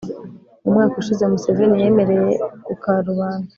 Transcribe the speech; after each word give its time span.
mu 0.63 0.69
mwaka 0.73 0.95
ushize 1.01 1.23
museveni 1.31 1.81
yemereye 1.83 2.31
ku 2.65 2.73
karubanda 2.81 3.49